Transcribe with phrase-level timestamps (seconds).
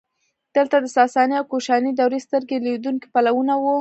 [0.55, 3.69] دلته د ساساني او کوشاني دورې سترګې لیدونکي پلونه وو